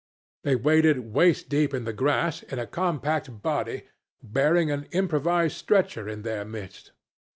[0.43, 3.83] They waded waist deep in the grass, in a compact body,
[4.23, 6.91] bearing an improvised stretcher in their midst.